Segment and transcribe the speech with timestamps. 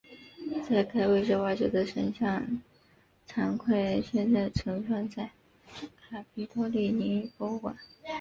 [0.67, 2.59] 在该位置挖掘的神像
[3.27, 5.29] 残块现在存放在
[6.01, 7.77] 卡皮托利尼博物馆。